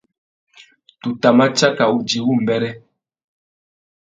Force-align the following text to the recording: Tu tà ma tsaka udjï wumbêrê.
Tu 1.01 1.09
tà 1.21 1.29
ma 1.37 1.45
tsaka 1.55 1.83
udjï 1.95 2.19
wumbêrê. 2.27 2.71